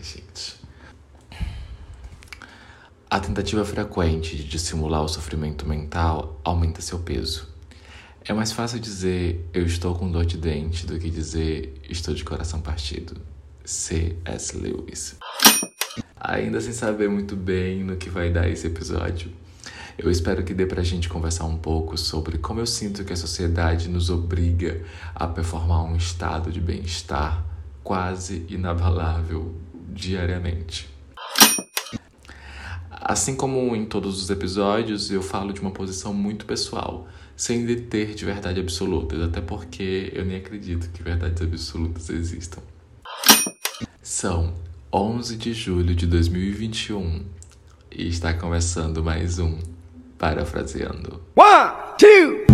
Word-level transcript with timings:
Ai, 0.00 0.04
gente. 0.04 0.56
A 3.10 3.20
tentativa 3.20 3.62
frequente 3.66 4.34
de 4.34 4.44
dissimular 4.44 5.02
o 5.02 5.08
sofrimento 5.08 5.68
mental 5.68 6.40
aumenta 6.42 6.80
seu 6.80 7.00
peso. 7.00 7.46
É 8.24 8.32
mais 8.32 8.50
fácil 8.50 8.80
dizer 8.80 9.46
eu 9.52 9.66
estou 9.66 9.94
com 9.94 10.10
dor 10.10 10.24
de 10.24 10.38
dente 10.38 10.86
do 10.86 10.98
que 10.98 11.10
dizer 11.10 11.82
estou 11.86 12.14
de 12.14 12.24
coração 12.24 12.62
partido. 12.62 13.20
C.S. 13.62 14.56
Lewis. 14.56 15.16
Ainda 16.18 16.62
sem 16.62 16.72
saber 16.72 17.10
muito 17.10 17.36
bem 17.36 17.84
no 17.84 17.96
que 17.96 18.08
vai 18.08 18.30
dar 18.30 18.48
esse 18.48 18.66
episódio, 18.66 19.30
eu 19.98 20.10
espero 20.10 20.42
que 20.42 20.54
dê 20.54 20.64
pra 20.64 20.82
gente 20.82 21.10
conversar 21.10 21.44
um 21.44 21.58
pouco 21.58 21.98
sobre 21.98 22.38
como 22.38 22.58
eu 22.58 22.66
sinto 22.66 23.04
que 23.04 23.12
a 23.12 23.16
sociedade 23.16 23.86
nos 23.86 24.08
obriga 24.08 24.82
a 25.14 25.26
performar 25.26 25.84
um 25.84 25.94
estado 25.94 26.50
de 26.50 26.60
bem-estar 26.60 27.44
quase 27.84 28.46
inabalável 28.48 29.54
diariamente. 29.92 30.88
Assim 32.90 33.34
como 33.34 33.74
em 33.74 33.84
todos 33.84 34.22
os 34.22 34.30
episódios, 34.30 35.10
eu 35.10 35.22
falo 35.22 35.52
de 35.52 35.60
uma 35.60 35.70
posição 35.70 36.14
muito 36.14 36.44
pessoal, 36.44 37.08
sem 37.36 37.64
deter 37.64 38.14
de 38.14 38.24
verdade 38.24 38.60
absolutas, 38.60 39.20
até 39.20 39.40
porque 39.40 40.12
eu 40.14 40.24
nem 40.24 40.36
acredito 40.36 40.90
que 40.90 41.02
verdades 41.02 41.42
absolutas 41.42 42.10
existam. 42.10 42.60
São 44.02 44.54
11 44.92 45.36
de 45.36 45.54
julho 45.54 45.94
de 45.94 46.06
2021 46.06 47.24
e 47.90 48.08
está 48.08 48.34
começando 48.34 49.02
mais 49.02 49.38
um 49.38 49.58
Parafraseando. 50.18 51.20
One, 51.34 51.72
two, 51.98 52.49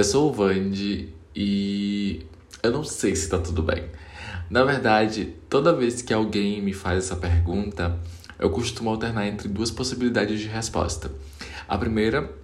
Eu 0.00 0.04
sou 0.04 0.30
o 0.30 0.32
Vandi 0.32 1.10
e 1.36 2.24
eu 2.62 2.72
não 2.72 2.82
sei 2.82 3.14
se 3.14 3.28
tá 3.28 3.38
tudo 3.38 3.62
bem. 3.62 3.84
Na 4.48 4.64
verdade, 4.64 5.34
toda 5.46 5.76
vez 5.76 6.00
que 6.00 6.14
alguém 6.14 6.62
me 6.62 6.72
faz 6.72 7.04
essa 7.04 7.16
pergunta, 7.16 8.00
eu 8.38 8.48
costumo 8.48 8.88
alternar 8.88 9.26
entre 9.26 9.46
duas 9.46 9.70
possibilidades 9.70 10.40
de 10.40 10.48
resposta. 10.48 11.12
A 11.68 11.76
primeira 11.76 12.34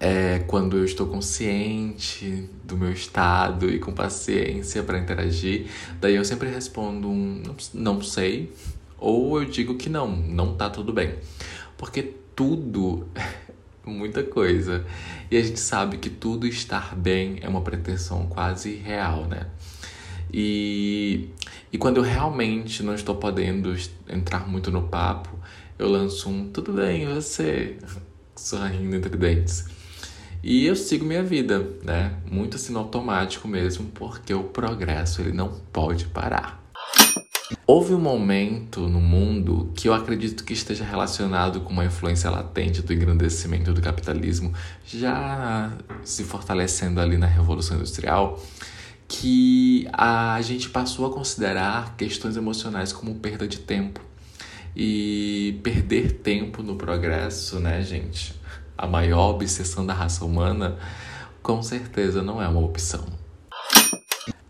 é 0.00 0.38
quando 0.46 0.78
eu 0.78 0.84
estou 0.86 1.06
consciente 1.06 2.48
do 2.64 2.74
meu 2.74 2.90
estado 2.90 3.68
e 3.68 3.78
com 3.78 3.92
paciência 3.92 4.82
para 4.82 4.98
interagir, 4.98 5.66
daí 6.00 6.14
eu 6.14 6.24
sempre 6.24 6.48
respondo 6.48 7.06
um 7.06 7.42
não 7.74 8.00
sei, 8.00 8.50
ou 8.96 9.42
eu 9.42 9.44
digo 9.46 9.74
que 9.74 9.90
não, 9.90 10.08
não 10.08 10.54
tá 10.54 10.70
tudo 10.70 10.90
bem. 10.94 11.16
Porque 11.76 12.14
tudo 12.34 13.06
muita 13.88 14.22
coisa. 14.22 14.84
E 15.30 15.36
a 15.36 15.42
gente 15.42 15.60
sabe 15.60 15.98
que 15.98 16.10
tudo 16.10 16.46
estar 16.46 16.94
bem 16.94 17.38
é 17.40 17.48
uma 17.48 17.60
pretensão 17.60 18.26
quase 18.26 18.74
real, 18.74 19.26
né? 19.26 19.46
E, 20.32 21.30
e 21.72 21.78
quando 21.78 21.98
eu 21.98 22.02
realmente 22.02 22.82
não 22.82 22.94
estou 22.94 23.14
podendo 23.14 23.74
entrar 24.08 24.46
muito 24.48 24.70
no 24.70 24.82
papo, 24.88 25.30
eu 25.78 25.88
lanço 25.88 26.28
um 26.28 26.50
tudo 26.50 26.72
bem, 26.72 27.06
você? 27.06 27.76
Sorrindo 28.36 28.94
entre 28.94 29.16
dentes. 29.16 29.66
E 30.42 30.66
eu 30.66 30.76
sigo 30.76 31.04
minha 31.04 31.22
vida, 31.22 31.66
né? 31.82 32.14
Muito 32.30 32.56
assim 32.56 32.74
automático 32.76 33.48
mesmo, 33.48 33.86
porque 33.94 34.32
o 34.32 34.44
progresso 34.44 35.20
ele 35.20 35.32
não 35.32 35.48
pode 35.72 36.06
parar. 36.06 36.67
Houve 37.66 37.94
um 37.94 38.00
momento 38.00 38.88
no 38.88 39.00
mundo 39.00 39.72
que 39.74 39.88
eu 39.88 39.94
acredito 39.94 40.44
que 40.44 40.52
esteja 40.52 40.84
relacionado 40.84 41.60
com 41.62 41.72
uma 41.72 41.84
influência 41.84 42.28
latente 42.30 42.82
do 42.82 42.92
engrandecimento 42.92 43.72
do 43.72 43.80
capitalismo, 43.80 44.52
já 44.86 45.72
se 46.04 46.24
fortalecendo 46.24 47.00
ali 47.00 47.16
na 47.16 47.26
Revolução 47.26 47.76
Industrial, 47.76 48.38
que 49.06 49.88
a 49.92 50.40
gente 50.42 50.68
passou 50.68 51.06
a 51.06 51.10
considerar 51.10 51.96
questões 51.96 52.36
emocionais 52.36 52.92
como 52.92 53.14
perda 53.14 53.48
de 53.48 53.58
tempo. 53.58 54.00
E 54.76 55.58
perder 55.62 56.20
tempo 56.20 56.62
no 56.62 56.76
progresso, 56.76 57.58
né, 57.58 57.82
gente? 57.82 58.34
A 58.76 58.86
maior 58.86 59.30
obsessão 59.30 59.84
da 59.84 59.94
raça 59.94 60.24
humana, 60.24 60.76
com 61.42 61.62
certeza 61.62 62.22
não 62.22 62.40
é 62.40 62.46
uma 62.46 62.60
opção. 62.60 63.17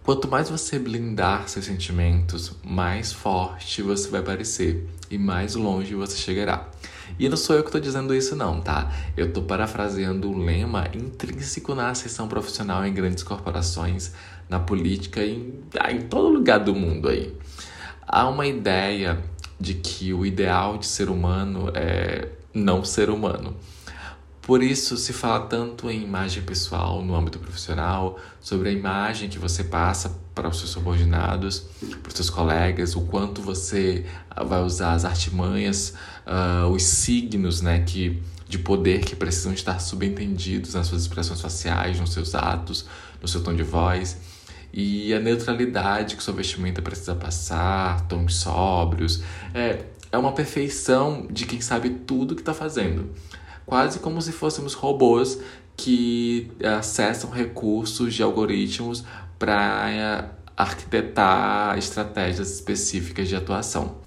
Quanto 0.08 0.26
mais 0.26 0.48
você 0.48 0.78
blindar 0.78 1.46
seus 1.50 1.66
sentimentos, 1.66 2.52
mais 2.64 3.12
forte 3.12 3.82
você 3.82 4.08
vai 4.08 4.22
parecer 4.22 4.88
e 5.10 5.18
mais 5.18 5.54
longe 5.54 5.94
você 5.94 6.16
chegará. 6.16 6.66
E 7.18 7.28
não 7.28 7.36
sou 7.36 7.54
eu 7.54 7.62
que 7.62 7.68
estou 7.68 7.78
dizendo 7.78 8.14
isso 8.14 8.34
não, 8.34 8.58
tá? 8.58 8.90
Eu 9.14 9.26
estou 9.26 9.42
parafraseando 9.42 10.30
o 10.30 10.38
lema 10.38 10.88
intrínseco 10.94 11.74
na 11.74 11.90
ascensão 11.90 12.26
profissional 12.26 12.86
em 12.86 12.94
grandes 12.94 13.22
corporações, 13.22 14.14
na 14.48 14.58
política 14.58 15.22
e 15.22 15.34
em, 15.34 15.54
ah, 15.78 15.92
em 15.92 16.00
todo 16.00 16.30
lugar 16.30 16.60
do 16.60 16.74
mundo 16.74 17.10
aí. 17.10 17.36
Há 18.00 18.26
uma 18.30 18.46
ideia 18.46 19.22
de 19.60 19.74
que 19.74 20.14
o 20.14 20.24
ideal 20.24 20.78
de 20.78 20.86
ser 20.86 21.10
humano 21.10 21.70
é 21.74 22.30
não 22.54 22.82
ser 22.82 23.10
humano. 23.10 23.54
Por 24.48 24.62
isso 24.62 24.96
se 24.96 25.12
fala 25.12 25.40
tanto 25.40 25.90
em 25.90 26.02
imagem 26.02 26.42
pessoal 26.42 27.02
no 27.02 27.14
âmbito 27.14 27.38
profissional, 27.38 28.18
sobre 28.40 28.70
a 28.70 28.72
imagem 28.72 29.28
que 29.28 29.38
você 29.38 29.62
passa 29.62 30.18
para 30.34 30.48
os 30.48 30.56
seus 30.56 30.70
subordinados, 30.70 31.66
para 32.02 32.08
os 32.08 32.14
seus 32.14 32.30
colegas, 32.30 32.96
o 32.96 33.02
quanto 33.02 33.42
você 33.42 34.06
ah, 34.30 34.42
vai 34.42 34.62
usar 34.62 34.94
as 34.94 35.04
artimanhas, 35.04 35.92
uh, 36.26 36.66
os 36.68 36.82
signos 36.82 37.60
né, 37.60 37.80
que, 37.80 38.22
de 38.48 38.58
poder 38.58 39.04
que 39.04 39.14
precisam 39.14 39.52
estar 39.52 39.78
subentendidos 39.80 40.72
nas 40.72 40.86
suas 40.86 41.02
expressões 41.02 41.42
faciais, 41.42 42.00
nos 42.00 42.14
seus 42.14 42.34
atos, 42.34 42.86
no 43.20 43.28
seu 43.28 43.42
tom 43.42 43.54
de 43.54 43.62
voz. 43.62 44.16
E 44.72 45.12
a 45.12 45.20
neutralidade 45.20 46.16
que 46.16 46.22
sua 46.22 46.32
vestimenta 46.32 46.80
precisa 46.80 47.14
passar, 47.14 48.08
tons 48.08 48.36
sóbrios. 48.36 49.22
É, 49.52 49.84
é 50.10 50.16
uma 50.16 50.32
perfeição 50.32 51.26
de 51.30 51.44
quem 51.44 51.60
sabe 51.60 51.90
tudo 51.90 52.34
que 52.34 52.40
está 52.40 52.54
fazendo 52.54 53.10
quase 53.68 53.98
como 53.98 54.20
se 54.22 54.32
fôssemos 54.32 54.72
robôs 54.72 55.38
que 55.76 56.50
acessam 56.64 57.30
recursos 57.30 58.14
de 58.14 58.22
algoritmos 58.22 59.04
para 59.38 59.90
eh, 59.90 60.24
arquitetar 60.56 61.76
estratégias 61.76 62.50
específicas 62.50 63.28
de 63.28 63.36
atuação. 63.36 63.98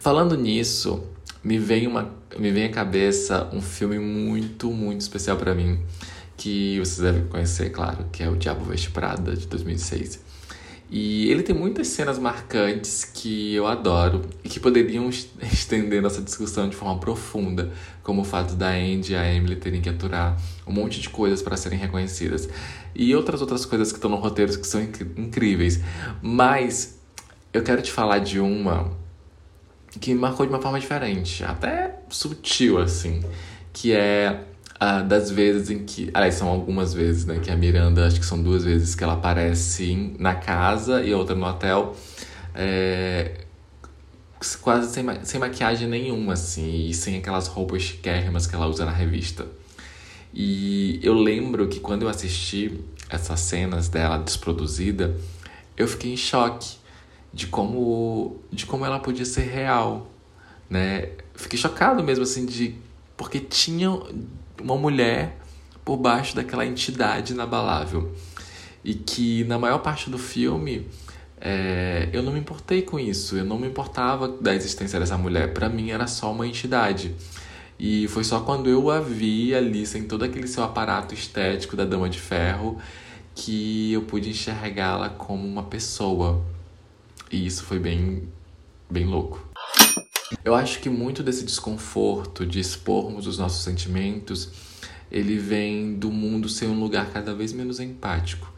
Falando 0.00 0.36
nisso, 0.36 1.04
me 1.42 1.56
vem 1.56 1.86
uma 1.86 2.12
me 2.36 2.50
vem 2.50 2.64
à 2.64 2.68
cabeça 2.68 3.48
um 3.52 3.62
filme 3.62 3.96
muito, 4.00 4.72
muito 4.72 5.02
especial 5.02 5.36
para 5.36 5.54
mim, 5.54 5.78
que 6.36 6.80
vocês 6.80 6.98
devem 6.98 7.28
conhecer, 7.28 7.70
claro, 7.70 8.06
que 8.10 8.24
é 8.24 8.28
O 8.28 8.34
Diabo 8.34 8.64
Veste 8.64 8.90
Prada 8.90 9.36
de 9.36 9.46
2006. 9.46 10.20
E 10.90 11.30
ele 11.30 11.42
tem 11.42 11.54
muitas 11.54 11.88
cenas 11.88 12.18
marcantes 12.18 13.04
que 13.04 13.54
eu 13.54 13.66
adoro 13.66 14.22
e 14.44 14.48
que 14.48 14.60
poderiam 14.60 15.08
estender 15.08 16.02
nossa 16.02 16.20
discussão 16.20 16.68
de 16.68 16.76
forma 16.76 16.98
profunda, 17.00 17.72
como 18.02 18.22
o 18.22 18.24
fato 18.24 18.54
da 18.54 18.68
Andy 18.68 19.12
e 19.12 19.16
a 19.16 19.32
Emily 19.32 19.56
terem 19.56 19.80
que 19.80 19.88
aturar 19.88 20.40
um 20.66 20.72
monte 20.72 21.00
de 21.00 21.08
coisas 21.08 21.42
para 21.42 21.56
serem 21.56 21.78
reconhecidas. 21.78 22.48
E 22.94 23.14
outras 23.14 23.40
outras 23.40 23.64
coisas 23.64 23.90
que 23.90 23.98
estão 23.98 24.10
no 24.10 24.16
roteiro 24.16 24.56
que 24.58 24.66
são 24.66 24.82
inc 24.82 25.00
incríveis. 25.16 25.80
Mas 26.22 26.98
eu 27.52 27.62
quero 27.62 27.82
te 27.82 27.90
falar 27.90 28.18
de 28.18 28.38
uma 28.38 28.92
que 30.00 30.12
me 30.12 30.20
marcou 30.20 30.44
de 30.44 30.52
uma 30.52 30.60
forma 30.60 30.78
diferente, 30.78 31.44
até 31.44 32.00
sutil 32.08 32.78
assim, 32.78 33.22
que 33.72 33.92
é 33.92 34.44
ah, 34.78 35.02
das 35.02 35.30
vezes 35.30 35.70
em 35.70 35.84
que. 35.84 36.10
Aliás, 36.12 36.34
são 36.34 36.48
algumas 36.48 36.92
vezes, 36.92 37.24
né? 37.24 37.38
Que 37.38 37.50
a 37.50 37.56
Miranda, 37.56 38.06
acho 38.06 38.18
que 38.18 38.26
são 38.26 38.42
duas 38.42 38.64
vezes 38.64 38.94
que 38.94 39.04
ela 39.04 39.14
aparece 39.14 40.14
na 40.18 40.34
casa 40.34 41.02
e 41.02 41.14
outra 41.14 41.34
no 41.34 41.46
hotel. 41.46 41.94
É, 42.54 43.44
quase 44.60 44.92
sem, 44.92 45.24
sem 45.24 45.40
maquiagem 45.40 45.88
nenhuma, 45.88 46.34
assim, 46.34 46.88
e 46.88 46.94
sem 46.94 47.16
aquelas 47.18 47.46
roupas 47.46 47.82
chiquérrimas 47.82 48.46
que 48.46 48.54
ela 48.54 48.66
usa 48.66 48.84
na 48.84 48.92
revista. 48.92 49.46
E 50.32 50.98
eu 51.02 51.14
lembro 51.14 51.68
que 51.68 51.80
quando 51.80 52.02
eu 52.02 52.08
assisti 52.08 52.80
essas 53.08 53.40
cenas 53.40 53.88
dela 53.88 54.18
desproduzida, 54.18 55.16
eu 55.76 55.86
fiquei 55.86 56.12
em 56.12 56.16
choque 56.16 56.76
de 57.32 57.46
como, 57.46 58.40
de 58.52 58.66
como 58.66 58.84
ela 58.84 58.98
podia 58.98 59.24
ser 59.24 59.48
real, 59.48 60.10
né? 60.68 61.10
Fiquei 61.34 61.58
chocado 61.58 62.02
mesmo, 62.02 62.24
assim, 62.24 62.44
de... 62.44 62.74
Porque 63.16 63.38
tinha 63.38 63.90
uma 64.60 64.76
mulher 64.76 65.38
por 65.84 65.96
baixo 65.96 66.34
daquela 66.34 66.64
entidade 66.64 67.32
inabalável. 67.32 68.12
E 68.84 68.94
que 68.94 69.44
na 69.44 69.58
maior 69.58 69.78
parte 69.78 70.10
do 70.10 70.18
filme 70.18 70.86
é, 71.40 72.08
eu 72.12 72.22
não 72.22 72.32
me 72.32 72.40
importei 72.40 72.82
com 72.82 72.98
isso, 72.98 73.36
eu 73.36 73.44
não 73.44 73.58
me 73.58 73.66
importava 73.66 74.28
da 74.28 74.54
existência 74.54 74.98
dessa 74.98 75.18
mulher. 75.18 75.52
Para 75.52 75.68
mim 75.68 75.90
era 75.90 76.06
só 76.06 76.32
uma 76.32 76.46
entidade. 76.46 77.14
E 77.78 78.08
foi 78.08 78.24
só 78.24 78.40
quando 78.40 78.70
eu 78.70 78.90
a 78.90 79.00
vi 79.00 79.54
ali, 79.54 79.84
sem 79.86 80.04
todo 80.04 80.24
aquele 80.24 80.46
seu 80.46 80.62
aparato 80.62 81.12
estético 81.12 81.76
da 81.76 81.84
Dama 81.84 82.08
de 82.08 82.20
Ferro, 82.20 82.78
que 83.34 83.92
eu 83.92 84.02
pude 84.02 84.30
enxergá-la 84.30 85.10
como 85.10 85.46
uma 85.46 85.64
pessoa. 85.64 86.42
E 87.30 87.44
isso 87.44 87.64
foi 87.64 87.78
bem, 87.78 88.28
bem 88.88 89.04
louco. 89.04 89.53
Eu 90.42 90.54
acho 90.54 90.80
que 90.80 90.88
muito 90.88 91.22
desse 91.22 91.44
desconforto 91.44 92.46
de 92.46 92.60
expormos 92.60 93.26
os 93.26 93.38
nossos 93.38 93.62
sentimentos, 93.62 94.50
ele 95.10 95.38
vem 95.38 95.94
do 95.94 96.10
mundo 96.10 96.48
ser 96.48 96.66
um 96.66 96.78
lugar 96.78 97.10
cada 97.12 97.34
vez 97.34 97.52
menos 97.52 97.80
empático. 97.80 98.52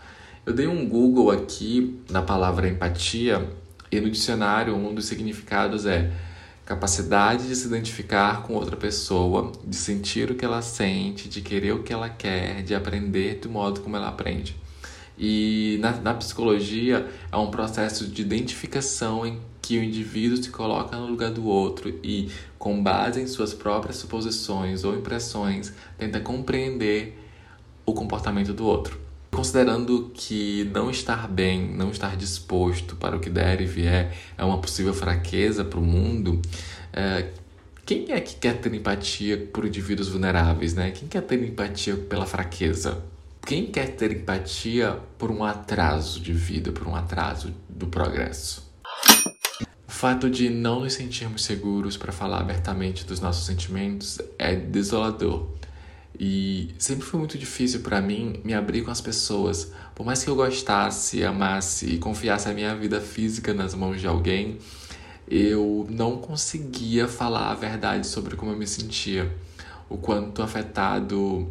Eu 0.45 0.53
dei 0.53 0.67
um 0.67 0.89
Google 0.89 1.31
aqui 1.31 1.99
na 2.09 2.23
palavra 2.23 2.69
empatia 2.69 3.51
e 3.91 4.01
no 4.01 4.11
dicionário 4.11 4.77
um 4.77 4.95
dos 4.95 5.07
significados 5.07 5.87
é 5.87 6.13
capacidade 6.65 7.47
de 7.47 7.55
se 7.55 7.67
identificar 7.67 8.43
com 8.43 8.55
outra 8.55 8.77
pessoa, 8.77 9.53
de 9.65 9.77
sentir 9.77 10.31
o 10.31 10.35
que 10.35 10.45
ela 10.45 10.61
sente, 10.63 11.29
de 11.29 11.41
querer 11.41 11.73
o 11.73 11.83
que 11.83 11.93
ela 11.93 12.09
quer, 12.09 12.63
de 12.63 12.75
aprender 12.75 13.37
do 13.37 13.49
modo 13.49 13.81
como 13.81 13.97
ela 13.97 14.09
aprende. 14.09 14.57
E 15.17 15.79
na, 15.81 15.93
na 15.93 16.15
psicologia 16.15 17.09
é 17.31 17.37
um 17.37 17.51
processo 17.51 18.07
de 18.07 18.21
identificação 18.21 19.25
em 19.25 19.41
que 19.67 19.77
o 19.77 19.83
indivíduo 19.83 20.41
se 20.41 20.49
coloca 20.49 20.97
no 20.97 21.09
lugar 21.09 21.33
do 21.33 21.45
outro 21.45 21.93
e, 22.01 22.31
com 22.57 22.81
base 22.81 23.21
em 23.21 23.27
suas 23.27 23.53
próprias 23.53 23.97
suposições 23.97 24.85
ou 24.85 24.95
impressões, 24.95 25.73
tenta 25.99 26.21
compreender 26.21 27.21
o 27.85 27.93
comportamento 27.93 28.55
do 28.55 28.65
outro. 28.65 29.01
Considerando 29.33 30.13
que 30.15 30.71
não 30.73 30.89
estar 30.89 31.27
bem, 31.27 31.67
não 31.67 31.91
estar 31.91 32.17
disposto 32.17 32.95
para 32.95 33.17
o 33.17 33.19
que 33.19 33.29
der 33.29 33.61
e 33.61 33.67
vier 33.67 34.17
é 34.39 34.45
uma 34.45 34.59
possível 34.59 34.95
fraqueza 34.95 35.65
para 35.65 35.81
o 35.81 35.83
mundo, 35.83 36.41
é, 36.93 37.33
quem 37.85 38.13
é 38.13 38.21
que 38.21 38.37
quer 38.37 38.61
ter 38.61 38.73
empatia 38.73 39.49
por 39.53 39.67
indivíduos 39.67 40.09
vulneráveis, 40.09 40.75
né? 40.75 40.93
Quem 40.93 41.09
quer 41.09 41.23
ter 41.23 41.43
empatia 41.43 41.97
pela 41.97 42.25
fraqueza? 42.25 43.03
Quem 43.45 43.67
quer 43.67 43.97
ter 43.97 44.13
empatia 44.13 44.97
por 45.19 45.33
um 45.33 45.43
atraso 45.43 46.21
de 46.21 46.33
vida, 46.33 46.71
por 46.71 46.87
um 46.87 46.95
atraso 46.95 47.53
do 47.69 47.89
progresso? 47.89 48.66
O 49.89 49.93
fato 49.93 50.29
de 50.29 50.51
não 50.51 50.81
nos 50.81 50.95
sentirmos 50.95 51.45
seguros 51.45 51.97
para 51.97 52.13
falar 52.13 52.41
abertamente 52.41 53.05
dos 53.05 53.21
nossos 53.21 53.47
sentimentos 53.47 54.19
é 54.39 54.55
desolador. 54.57 55.49
E 56.19 56.75
sempre 56.79 57.05
foi 57.05 57.21
muito 57.21 57.39
difícil 57.39 57.81
para 57.81 58.01
mim 58.01 58.41
me 58.43 58.53
abrir 58.53 58.83
com 58.83 58.91
as 58.91 59.01
pessoas. 59.01 59.73
Por 59.95 60.05
mais 60.05 60.25
que 60.25 60.31
eu 60.31 60.35
gostasse, 60.35 61.23
amasse 61.23 61.87
e 61.87 61.99
confiasse 61.99 62.49
a 62.49 62.55
minha 62.55 62.75
vida 62.75 63.01
física 63.01 63.55
nas 63.55 63.75
mãos 63.75 64.01
de 64.01 64.07
alguém, 64.07 64.59
eu 65.29 65.87
não 65.91 66.19
conseguia 66.19 67.07
falar 67.07 67.51
a 67.51 67.55
verdade 67.55 68.07
sobre 68.07 68.35
como 68.35 68.53
eu 68.53 68.57
me 68.57 68.67
sentia. 68.67 69.33
O 69.89 69.97
quanto 69.97 70.43
afetado 70.43 71.49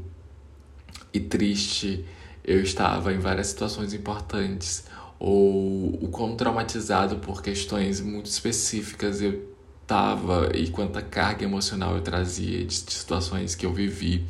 e 1.14 1.20
triste 1.20 2.06
eu 2.44 2.62
estava 2.62 3.14
em 3.14 3.18
várias 3.18 3.48
situações 3.48 3.94
importantes, 3.94 4.86
ou 5.26 5.98
o 6.04 6.08
quão 6.10 6.36
traumatizado 6.36 7.16
por 7.16 7.42
questões 7.42 8.00
muito 8.00 8.28
específicas 8.28 9.24
eu 9.24 9.56
estava 9.82 10.52
e 10.54 10.70
quanta 10.70 11.02
carga 11.02 11.44
emocional 11.44 11.96
eu 11.96 12.02
trazia 12.02 12.64
de 12.64 12.76
situações 12.76 13.56
que 13.56 13.66
eu 13.66 13.74
vivi 13.74 14.24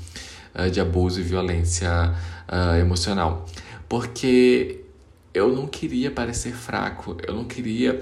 uh, 0.58 0.72
de 0.72 0.80
abuso 0.80 1.20
e 1.20 1.24
violência 1.24 2.16
uh, 2.48 2.80
emocional. 2.80 3.46
Porque 3.90 4.86
eu 5.34 5.54
não 5.54 5.68
queria 5.68 6.10
parecer 6.12 6.54
fraco, 6.54 7.18
eu 7.28 7.36
não 7.36 7.44
queria 7.44 8.02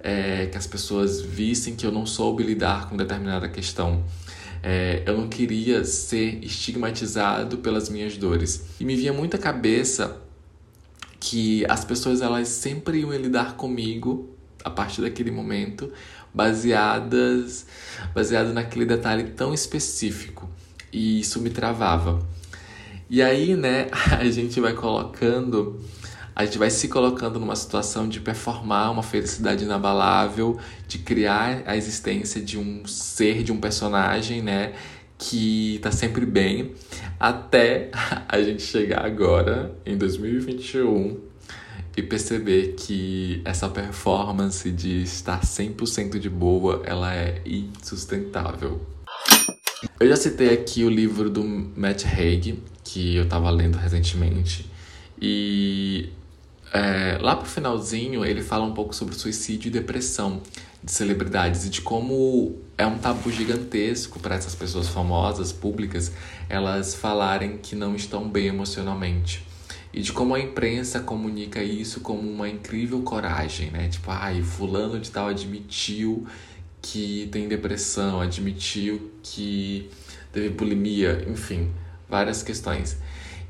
é, 0.00 0.46
que 0.46 0.58
as 0.58 0.66
pessoas 0.66 1.20
vissem 1.20 1.76
que 1.76 1.86
eu 1.86 1.92
não 1.92 2.04
soube 2.04 2.42
lidar 2.42 2.88
com 2.88 2.96
determinada 2.96 3.48
questão. 3.48 4.02
É, 4.64 5.04
eu 5.06 5.16
não 5.16 5.28
queria 5.28 5.84
ser 5.84 6.44
estigmatizado 6.44 7.58
pelas 7.58 7.88
minhas 7.88 8.16
dores. 8.16 8.64
E 8.80 8.84
me 8.84 8.96
vinha 8.96 9.12
muita 9.12 9.38
cabeça 9.38 10.20
que 11.22 11.64
as 11.68 11.84
pessoas 11.84 12.20
elas 12.20 12.48
sempre 12.48 12.98
iam 12.98 13.12
lidar 13.12 13.54
comigo 13.54 14.34
a 14.64 14.68
partir 14.68 15.02
daquele 15.02 15.30
momento 15.30 15.92
baseadas 16.34 17.64
baseado 18.12 18.52
naquele 18.52 18.84
detalhe 18.84 19.30
tão 19.30 19.54
específico 19.54 20.50
e 20.92 21.20
isso 21.20 21.40
me 21.40 21.48
travava. 21.48 22.26
E 23.08 23.22
aí, 23.22 23.54
né, 23.54 23.86
a 24.18 24.24
gente 24.28 24.60
vai 24.60 24.72
colocando 24.74 25.80
a 26.34 26.44
gente 26.44 26.58
vai 26.58 26.70
se 26.70 26.88
colocando 26.88 27.38
numa 27.38 27.54
situação 27.54 28.08
de 28.08 28.18
performar 28.18 28.90
uma 28.90 29.02
felicidade 29.02 29.64
inabalável, 29.64 30.58
de 30.88 30.98
criar 30.98 31.62
a 31.66 31.76
existência 31.76 32.40
de 32.40 32.58
um 32.58 32.84
ser, 32.86 33.44
de 33.44 33.52
um 33.52 33.60
personagem, 33.60 34.42
né? 34.42 34.72
Que 35.24 35.78
tá 35.80 35.92
sempre 35.92 36.26
bem, 36.26 36.72
até 37.18 37.90
a 38.28 38.42
gente 38.42 38.62
chegar 38.62 39.04
agora, 39.04 39.72
em 39.86 39.96
2021, 39.96 41.16
e 41.96 42.02
perceber 42.02 42.74
que 42.76 43.40
essa 43.44 43.68
performance 43.68 44.70
de 44.70 45.02
estar 45.02 45.40
100% 45.40 46.18
de 46.18 46.28
boa, 46.28 46.82
ela 46.84 47.14
é 47.14 47.40
insustentável. 47.46 48.84
Eu 50.00 50.08
já 50.08 50.16
citei 50.16 50.52
aqui 50.52 50.82
o 50.84 50.90
livro 50.90 51.30
do 51.30 51.44
Matt 51.44 52.04
Haig, 52.04 52.58
que 52.82 53.14
eu 53.14 53.28
tava 53.28 53.48
lendo 53.50 53.76
recentemente, 53.76 54.68
e 55.20 56.08
é, 56.72 57.18
lá 57.20 57.36
pro 57.36 57.46
finalzinho, 57.46 58.24
ele 58.24 58.42
fala 58.42 58.64
um 58.64 58.72
pouco 58.72 58.94
sobre 58.94 59.14
suicídio 59.14 59.68
e 59.68 59.70
depressão 59.70 60.40
de 60.82 60.90
celebridades 60.90 61.64
e 61.64 61.70
de 61.70 61.80
como 61.80 62.56
é 62.76 62.86
um 62.86 62.98
tabu 62.98 63.30
gigantesco 63.30 64.18
para 64.18 64.34
essas 64.34 64.54
pessoas 64.54 64.88
famosas, 64.88 65.52
públicas, 65.52 66.12
elas 66.48 66.94
falarem 66.94 67.58
que 67.58 67.76
não 67.76 67.94
estão 67.94 68.28
bem 68.28 68.46
emocionalmente. 68.46 69.46
E 69.92 70.00
de 70.00 70.12
como 70.12 70.34
a 70.34 70.40
imprensa 70.40 71.00
comunica 71.00 71.62
isso 71.62 72.00
como 72.00 72.20
uma 72.20 72.48
incrível 72.48 73.02
coragem, 73.02 73.70
né? 73.70 73.88
Tipo, 73.88 74.10
ai, 74.10 74.42
fulano 74.42 74.98
de 74.98 75.10
tal 75.10 75.28
admitiu 75.28 76.26
que 76.80 77.28
tem 77.30 77.46
depressão, 77.46 78.20
admitiu 78.20 79.12
que 79.22 79.88
teve 80.32 80.48
bulimia, 80.48 81.24
enfim, 81.28 81.70
várias 82.08 82.42
questões 82.42 82.96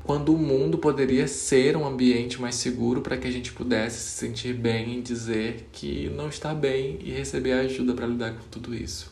quando 0.03 0.33
o 0.33 0.37
mundo 0.37 0.77
poderia 0.77 1.27
ser 1.27 1.77
um 1.77 1.87
ambiente 1.87 2.39
mais 2.41 2.55
seguro 2.55 3.01
para 3.01 3.15
que 3.17 3.27
a 3.27 3.31
gente 3.31 3.53
pudesse 3.53 3.99
se 3.99 4.17
sentir 4.17 4.53
bem 4.53 4.97
e 4.97 5.01
dizer 5.01 5.69
que 5.71 6.09
não 6.09 6.27
está 6.27 6.53
bem 6.53 6.99
e 7.01 7.11
receber 7.11 7.53
ajuda 7.53 7.93
para 7.93 8.05
lidar 8.05 8.33
com 8.33 8.43
tudo 8.51 8.75
isso. 8.75 9.11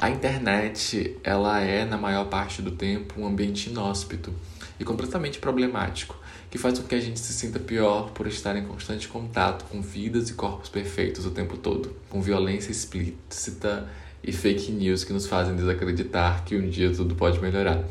A 0.00 0.08
internet, 0.08 1.16
ela 1.22 1.60
é 1.60 1.84
na 1.84 1.98
maior 1.98 2.26
parte 2.26 2.62
do 2.62 2.70
tempo 2.70 3.20
um 3.20 3.26
ambiente 3.26 3.68
inóspito 3.68 4.32
e 4.80 4.84
completamente 4.84 5.38
problemático, 5.40 6.16
que 6.50 6.56
faz 6.56 6.78
com 6.78 6.86
que 6.86 6.94
a 6.94 7.00
gente 7.00 7.18
se 7.18 7.32
sinta 7.32 7.58
pior 7.58 8.10
por 8.12 8.26
estar 8.26 8.56
em 8.56 8.64
constante 8.64 9.08
contato 9.08 9.64
com 9.64 9.82
vidas 9.82 10.30
e 10.30 10.34
corpos 10.34 10.70
perfeitos 10.70 11.26
o 11.26 11.32
tempo 11.32 11.56
todo, 11.56 11.94
com 12.08 12.22
violência 12.22 12.70
explícita 12.70 13.88
e 14.22 14.32
fake 14.32 14.72
news 14.72 15.04
que 15.04 15.12
nos 15.12 15.26
fazem 15.26 15.54
desacreditar 15.54 16.44
que 16.44 16.56
um 16.56 16.68
dia 16.68 16.92
tudo 16.92 17.14
pode 17.14 17.40
melhorar. 17.40 17.84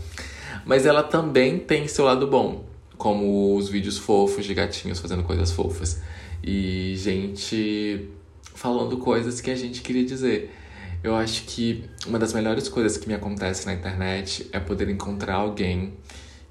Mas 0.67 0.85
ela 0.85 1.01
também 1.01 1.57
tem 1.57 1.87
seu 1.87 2.03
lado 2.03 2.27
bom, 2.27 2.65
como 2.97 3.55
os 3.55 3.69
vídeos 3.69 3.97
fofos 3.97 4.45
de 4.45 4.53
gatinhos 4.53 4.99
fazendo 4.99 5.23
coisas 5.23 5.49
fofas. 5.49 6.01
E 6.43 6.93
gente 6.97 8.09
falando 8.53 8.97
coisas 8.97 9.39
que 9.39 9.49
a 9.49 9.55
gente 9.55 9.81
queria 9.81 10.03
dizer. 10.03 10.53
Eu 11.01 11.15
acho 11.15 11.43
que 11.43 11.85
uma 12.05 12.19
das 12.19 12.33
melhores 12.33 12.67
coisas 12.67 12.97
que 12.97 13.07
me 13.07 13.13
acontece 13.13 13.65
na 13.65 13.73
internet 13.73 14.49
é 14.51 14.59
poder 14.59 14.89
encontrar 14.89 15.35
alguém 15.35 15.93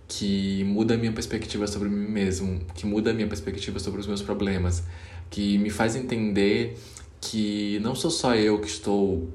que 0.08 0.64
muda 0.64 0.94
a 0.94 0.96
minha 0.96 1.12
perspectiva 1.12 1.66
sobre 1.66 1.88
mim 1.88 2.08
mesmo, 2.08 2.61
que 2.75 2.87
muda 2.87 3.11
a 3.11 3.12
minha 3.12 3.26
perspectiva 3.26 3.78
sobre 3.78 4.00
os 4.00 4.06
meus 4.06 4.23
problemas, 4.23 4.85
que 5.28 5.58
me 5.58 5.68
faz 5.68 5.94
entender 5.94 6.78
que 7.20 7.78
não 7.82 7.94
sou 7.94 8.11
só 8.11 8.35
eu 8.35 8.61
que 8.61 8.68
estou 8.68 9.28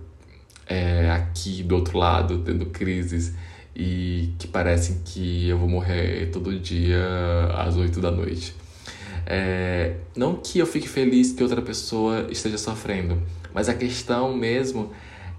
é, 0.65 1.11
aqui 1.11 1.61
do 1.61 1.75
outro 1.75 1.99
lado 1.99 2.39
tendo 2.39 2.67
crises 2.67 3.33
e 3.75 4.33
que 4.37 4.47
parecem 4.47 5.01
que 5.05 5.47
eu 5.47 5.57
vou 5.57 5.69
morrer 5.69 6.29
todo 6.31 6.57
dia 6.59 7.05
às 7.55 7.77
8 7.77 7.99
da 7.99 8.11
noite. 8.11 8.55
É, 9.25 9.95
não 10.15 10.35
que 10.35 10.59
eu 10.59 10.65
fique 10.65 10.89
feliz 10.89 11.31
que 11.31 11.43
outra 11.43 11.61
pessoa 11.61 12.27
esteja 12.29 12.57
sofrendo, 12.57 13.21
mas 13.53 13.69
a 13.69 13.73
questão 13.73 14.35
mesmo 14.35 14.91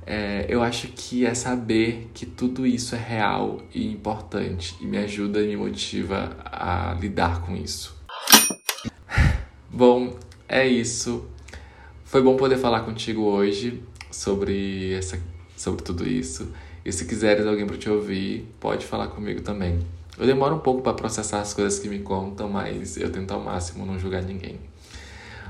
é, 0.07 0.47
eu 0.49 0.63
acho 0.63 0.89
que 0.89 1.25
é 1.25 1.35
saber 1.35 2.11
que 2.13 2.27
tudo 2.27 2.67
isso 2.67 2.95
é 2.95 2.99
real 2.99 3.61
e 3.73 3.87
importante 3.87 4.77
e 4.81 4.87
me 4.87 4.99
ajuda 4.99 5.41
e 5.41 5.49
me 5.49 5.57
motiva 5.57 6.37
a 6.45 6.97
lidar 7.01 7.41
com 7.43 7.55
isso. 7.55 7.97
Bom, 9.71 10.17
é 10.49 10.67
isso. 10.67 11.29
Foi 12.05 12.23
bom 12.23 12.37
poder 12.37 12.59
falar 12.59 12.81
contigo 12.81 13.23
hoje 13.23 13.83
sobre, 14.11 14.93
essa, 14.93 15.19
sobre 15.57 15.83
tudo 15.83 16.07
isso. 16.07 16.53
E 16.85 16.93
se 16.93 17.05
quiseres 17.05 17.47
alguém 17.47 17.67
para 17.67 17.77
te 17.77 17.89
ouvir, 17.89 18.49
pode 18.59 18.85
falar 18.85 19.09
comigo 19.09 19.41
também. 19.41 19.79
Eu 20.19 20.27
demoro 20.27 20.57
um 20.57 20.59
pouco 20.59 20.83
para 20.83 20.93
processar 20.93 21.41
as 21.41 21.55
coisas 21.55 21.79
que 21.79 21.89
me 21.89 22.01
contam, 22.01 22.49
mas 22.49 22.97
eu 22.97 23.11
tento 23.11 23.33
ao 23.33 23.41
máximo 23.41 23.87
não 23.87 23.99
julgar 23.99 24.23
ninguém. 24.23 24.59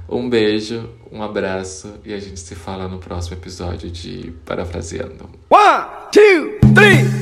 Um 0.09 0.29
beijo, 0.29 0.91
um 1.11 1.23
abraço 1.23 1.95
e 2.05 2.13
a 2.13 2.19
gente 2.19 2.39
se 2.39 2.55
fala 2.55 2.89
no 2.89 2.99
próximo 2.99 3.37
episódio 3.37 3.91
de 3.91 4.33
Parafraseando. 4.45 5.29
One, 5.51 5.87
two, 6.13 6.75
three. 6.75 7.22